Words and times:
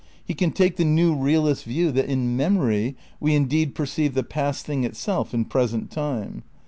He 0.25 0.33
can 0.33 0.51
take 0.51 0.77
the 0.77 0.83
new 0.83 1.13
realist's 1.13 1.63
view 1.63 1.91
that 1.91 2.07
in 2.09 2.35
memory 2.35 2.95
we 3.19 3.35
indeed 3.35 3.75
per 3.75 3.85
ceive 3.85 4.15
the 4.15 4.23
past 4.23 4.65
thing 4.65 4.83
itself 4.83 5.31
in 5.31 5.45
present 5.45 5.91
time. 5.91 6.41